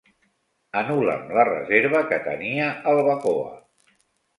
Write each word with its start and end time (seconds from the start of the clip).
Anul·la'm 0.81 1.29
la 1.39 1.45
reserva 1.51 2.03
que 2.11 2.21
tenia 2.31 2.75
al 2.95 3.07
Bacoa. 3.13 3.51